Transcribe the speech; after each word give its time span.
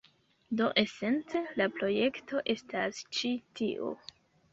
Do 0.59 0.69
esence 0.81 1.41
la 1.61 1.67
projekto 1.75 2.41
estas 2.55 3.03
ĉi 3.19 3.33
tio. 3.61 3.93